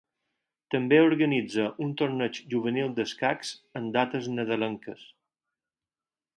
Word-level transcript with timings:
També 0.75 0.97
organitza 1.09 1.65
un 1.85 1.91
torneig 2.01 2.41
juvenil 2.55 2.97
d'escacs 3.01 3.53
en 3.81 3.93
dates 3.99 4.33
nadalenques. 4.39 5.09